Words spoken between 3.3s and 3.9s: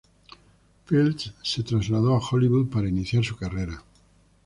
carrera.